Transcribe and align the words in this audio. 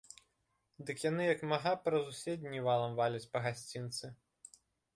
Дык 0.87 0.97
яны 1.09 1.27
як 1.33 1.43
мага 1.51 1.73
праз 1.85 2.09
усе 2.13 2.33
дні 2.43 2.63
валам 2.71 2.97
валяць 3.03 3.25
па 3.35 3.39
гасцінцы. 3.47 4.05